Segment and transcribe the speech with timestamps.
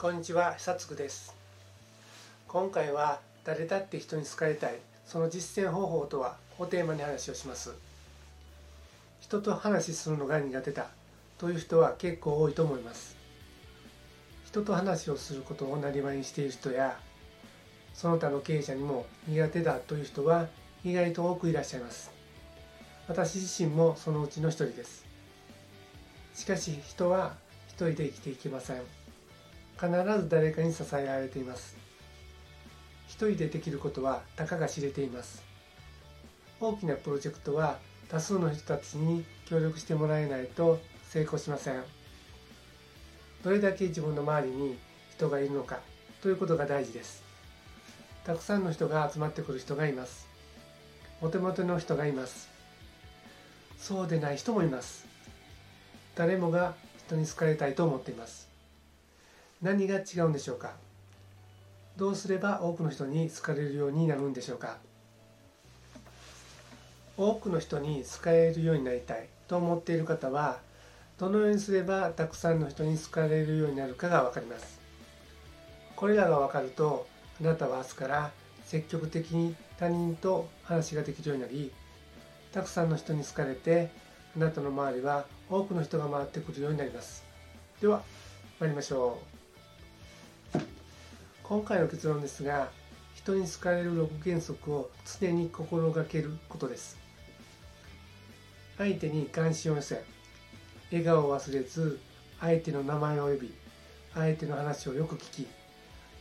[0.00, 1.34] こんにちは久津です。
[2.46, 4.74] 今回は誰だって人に好かれたい
[5.04, 7.74] その実践方法とはをテーマに話をします。
[9.18, 10.86] 人と話するのが苦手だ
[11.36, 13.16] という人は結構多いと思います。
[14.46, 16.96] 人と話をすることをなりわいにしている人や
[17.92, 20.46] その他の経営者にも苦手だという人は
[20.84, 22.12] 意外と多くいらっしゃいます。
[23.08, 25.04] 私自身もそのうちの一人です。
[26.36, 27.34] しかし人は
[27.66, 29.07] 一人で生きていけません。
[29.80, 29.90] 必
[30.20, 31.76] ず誰かに支えられています。
[33.06, 35.42] 一人でできることはたかが知れています。
[36.60, 37.78] 大きなプロジェクトは
[38.08, 41.82] 多数の人たちに協力してもらえないと成功しません。
[43.44, 44.78] どれだけ自分の周りに
[45.12, 45.78] 人がいるのか
[46.22, 47.22] ということが大事です。
[48.24, 50.26] たくさんの人が集まってくる人がいます。
[51.20, 52.48] モテモテの人がいます。
[53.78, 55.06] そうでない人もいます。
[56.16, 56.74] 誰もが
[57.06, 58.48] 人に好かれたいと思っています。
[59.60, 60.72] 何が違うんでしょうか？
[61.96, 64.76] どうすれば多くの人に好かれるようになるんでしょうか？
[67.16, 70.58] 多くの人に好かれるようになりたいと思っている方は
[71.18, 74.78] どのようにすればたくさんの人に好かれるようになるかが分かります。
[75.96, 77.08] これらが分かると
[77.40, 78.30] あなたは明日から
[78.64, 81.72] 積極的に他人と話ができるようになり
[82.52, 83.90] たくさんの人に好かれて
[84.36, 87.24] あなたの周りは多くの人が回ってくるようになります。
[87.80, 88.02] では
[88.60, 89.37] 参りましょう。
[91.48, 92.68] 今回の結論ですが
[93.14, 96.98] 人に好かれる6原則を常に心がけることです。
[98.76, 100.04] 相手に関心を寄せ
[100.92, 102.00] 笑顔を忘れず
[102.38, 103.54] 相手の名前を呼び
[104.12, 105.48] 相手の話をよく聞き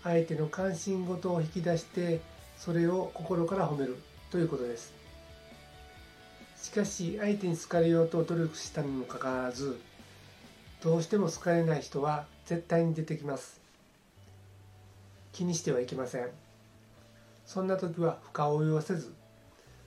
[0.01, 2.21] 相手の関心事を引き出して
[2.57, 3.97] それを心から褒める
[4.31, 4.93] ということです。
[6.55, 9.77] しかし相手に好かれようと努力したにもかかわらず
[10.81, 13.66] どうしても好かれない人は絶対に出てきます。
[15.37, 16.29] 気にしてはいけません。
[17.45, 19.13] そんな時は深追いをせず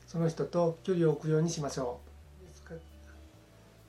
[0.06, 2.10] その人と距離を置くようにしましょう。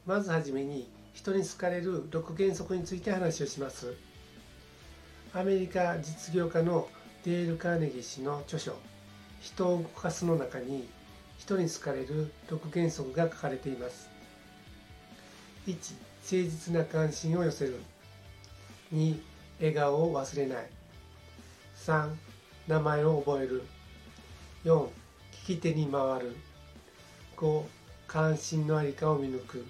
[0.08, 3.94] まずはじめに人に好かれる6原則について話をします。
[5.36, 6.88] アメリカ実業家の
[7.24, 8.75] デール・カーネギー氏の著書
[9.40, 10.90] 「人を動かす」の中に
[11.38, 14.09] 人に好かれる6原則が書かれています。
[15.68, 15.94] 1誠
[16.24, 17.80] 実な関心を寄せる。
[18.91, 19.22] 2
[19.59, 20.81] 笑顔を忘れない。
[21.86, 22.12] 3
[22.68, 23.64] 名前を覚える。
[24.66, 24.88] 4
[25.46, 26.36] 聞き手に回る。
[27.38, 27.64] 5
[28.08, 29.66] 関心のありかを見抜く。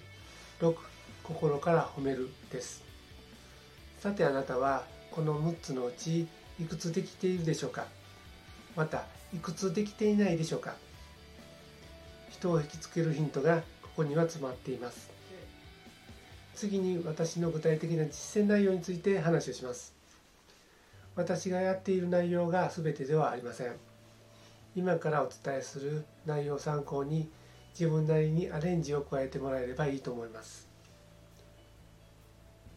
[0.59, 0.75] 6
[1.23, 2.83] 心から褒めるです。
[3.99, 6.27] さてあなたはこの6つのうち
[6.59, 7.85] いくつできているでしょうか？
[8.75, 10.75] またいくつできていないでしょうか？
[12.29, 15.09] 人を引きつけるヒントがここには詰まっています。
[16.55, 20.00] 次に私の具体的な実践内容について話をします。
[21.15, 23.75] 私がやっている内容が全てではありません。
[24.75, 27.29] 今からお伝えする内容を参考に
[27.71, 30.69] 自分なりにアレンジを加えてもらえればいいと思います。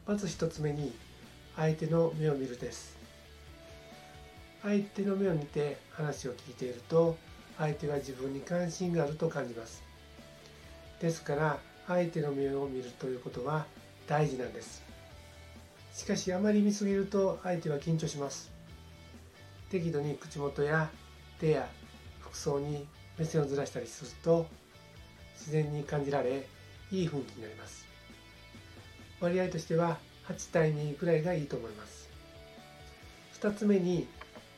[0.06, 0.92] まず1つ目に
[1.56, 2.96] 相手の目を見るです。
[4.62, 7.16] 相手の目を見て話を聞いていると
[7.58, 9.82] 相手が自分に関心があると感じます。
[11.00, 13.66] ですから相手の目を見るということは
[14.08, 14.93] 大事なんです。
[15.94, 18.50] しかしあまり見すぎると相手は緊張します。
[19.70, 20.90] 適度に口元や
[21.38, 21.68] 手や
[22.20, 22.84] 服装に
[23.16, 24.46] 目線をずらしたりすると
[25.38, 26.46] 自然に感じられ
[26.90, 27.86] いい雰囲気になります。
[29.20, 32.08] 割合としては8対2くらいがいいと思います。
[33.40, 34.08] 2つ目に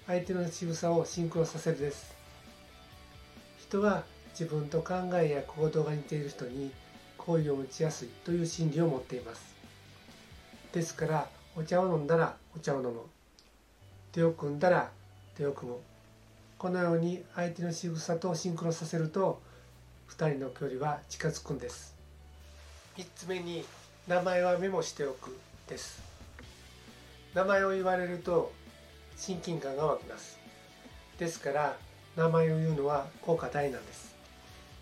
[0.06, 2.14] 相手の仕草をシンクロさせるです。
[3.58, 6.70] 人は自分と考えや行動が似ている人に
[7.18, 9.55] 好意を持ちやすいという心理を持っています。
[10.76, 11.26] ですから
[11.56, 13.00] お茶を飲んだらお茶を飲む
[14.12, 14.90] 手を組んだら
[15.34, 15.78] 手を組む
[16.58, 19.40] このように相手の仕草とシンクロさせると
[20.10, 21.94] 2人の距離は近づくんです。
[22.98, 23.64] 3つ目に
[24.06, 26.02] 名前はメモしておくです。
[27.32, 28.52] 名前を言われると
[29.16, 30.38] 親近感が湧きます。
[31.18, 31.76] ですから
[32.16, 34.14] 名前を言うのは効果大なんです。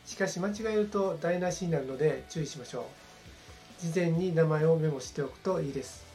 [0.06, 3.03] しかし間違えると台無しになるので注意しましょう。
[3.84, 6.06] 事前に名前をメモしておくといいです。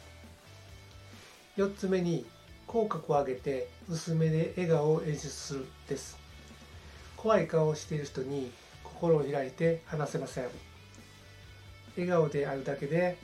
[1.55, 2.25] 4つ目に
[2.65, 6.17] 口角を上げて薄めで笑顔を演出するです。
[7.15, 8.51] 怖い顔をしている人に
[8.83, 10.45] 心を開いて話せません。
[11.95, 13.19] 笑顔であるだけで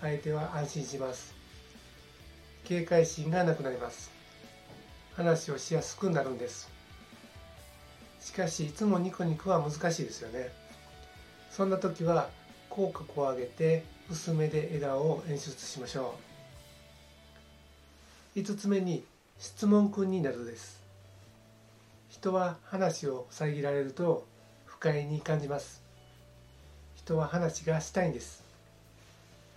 [0.00, 1.34] 相手は安心します。
[2.62, 4.12] 警戒心がなくなります。
[5.16, 6.70] 話をしやすくなるんです。
[8.20, 10.52] しかしいつもニコニコは難しいですよね。
[11.50, 12.28] そんな時は
[12.78, 16.14] 口角を上げて薄めで笑顔を演出しましょ
[18.36, 18.38] う。
[18.38, 19.02] 5つ目に
[19.40, 20.80] 質問君になるです。
[22.08, 24.24] 人は話を遮られると
[24.64, 25.82] 不快に感じます。
[26.94, 28.44] 人は話がしたいんです。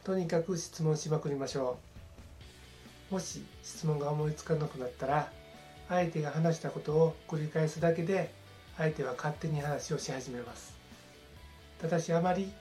[0.03, 1.77] とにかく質問しまくりましょ
[3.11, 3.13] う。
[3.13, 5.31] もし質問が思いつかなくなったら
[5.89, 8.31] 相手が話したことを繰り返すだけで
[8.77, 10.73] 相手は勝手に話をし始めます。
[11.79, 12.51] ただしあまり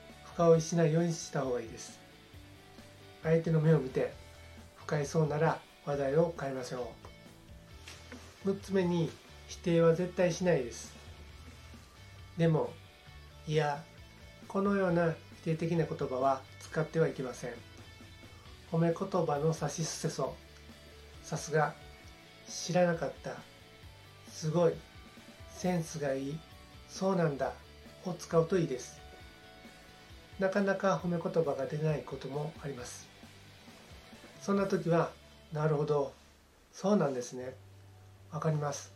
[0.40, 1.98] 深追いしないようにした方がいいです。
[3.22, 4.14] 相手の目を見て
[4.76, 6.92] 不快そうなら話題を変えましょ
[8.46, 8.48] う。
[8.48, 9.10] 6つ目に
[9.48, 10.94] 否定は絶対しないです。
[12.38, 12.72] でも
[13.46, 13.84] いや
[14.48, 17.50] このような否定的な言葉は使ってはいけません。
[18.72, 20.34] 褒め言葉のさしすせそ。
[21.22, 21.75] さすが
[22.48, 23.32] 知らなかった。
[24.31, 24.72] すごい
[25.54, 26.38] センスがいい。
[26.88, 27.52] そうなんだ。
[28.06, 29.09] を使うといいです。
[30.40, 33.06] なかなか褒め言葉が出ないこともあります。
[34.40, 35.10] そんな時は
[35.52, 36.14] なるほど。
[36.72, 37.54] そうなんですね。
[38.32, 38.90] わかります。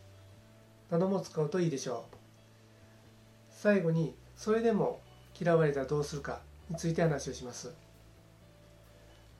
[0.89, 2.15] なども使うといいでしょう。
[3.51, 4.99] 最後にそれでも
[5.39, 7.71] 嫌われたらどうするかについて話をします。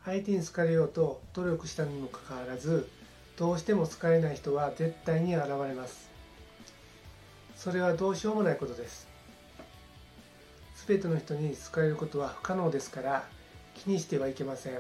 [0.04, 2.88] 相手に好かれようと努力したにもかかわらず
[3.36, 6.12] どうしても好かれない人は絶対に現れます。
[7.56, 9.15] それはどうしようもないことです。
[10.88, 13.28] 全ての人に好かれることは不可能ですから
[13.74, 14.80] 気にしてはいけません。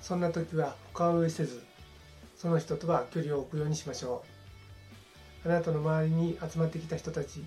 [0.00, 1.64] そんな時は深追いせず
[2.36, 4.22] その人とは距離を置くようにしましょ
[5.44, 5.48] う。
[5.48, 7.44] あなたの周りに集まってきた人たち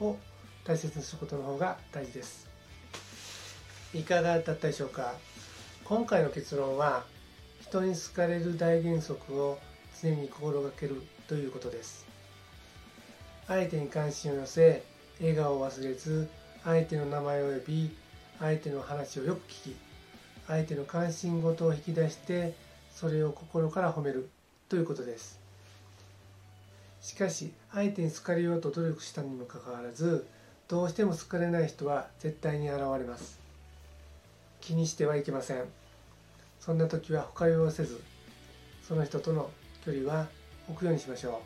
[0.00, 0.16] を
[0.64, 2.48] 大切にすることの方が大事です。
[3.94, 5.14] いかがだったでしょうか？
[5.84, 7.04] 今回の結論は
[7.60, 9.58] 人に好かれる大原則を
[10.00, 12.06] 常に心がけるということです。
[13.46, 14.84] 相手に関心を寄せ
[15.20, 16.28] 笑顔を忘れず
[16.68, 17.90] 相手の名前を呼び
[18.38, 19.76] 相手の話をよく聞き
[20.46, 22.52] 相手の関心事を引き出して
[22.94, 24.28] それを心から褒める
[24.68, 25.40] ということです。
[27.00, 30.26] しかし相手に好かれようと努力したにもかかわらず
[30.68, 33.38] どうしても好かれない人は絶対に現れます。
[34.60, 35.64] 気にしてはいけません。
[36.60, 37.98] そんな時は深酔いをせず
[38.86, 39.50] その人との
[39.86, 40.26] 距離は
[40.68, 41.40] 置くようにしましょ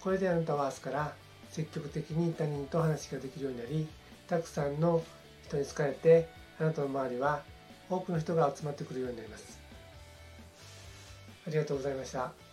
[0.00, 0.04] う。
[0.04, 1.12] これであなたは明日から
[1.50, 3.88] 積極的に他人と話ができるようになり
[4.28, 5.02] たくさんの
[5.46, 6.28] 人に好かれて
[6.58, 7.42] あなたの周りは
[7.88, 9.58] 多くの人が集まってくるようになります
[11.46, 12.45] ありがとうございました。